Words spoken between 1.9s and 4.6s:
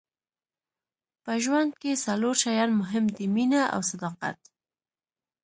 څلور شیان مهم دي مینه او صداقت.